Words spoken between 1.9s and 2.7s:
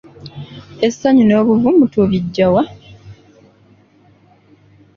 tubiggya wa?